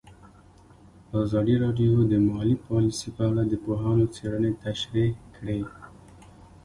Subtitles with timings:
[1.23, 5.59] ازادي راډیو د مالي پالیسي په اړه د پوهانو څېړنې تشریح کړې.